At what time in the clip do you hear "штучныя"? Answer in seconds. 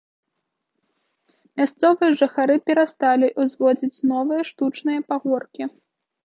4.53-4.99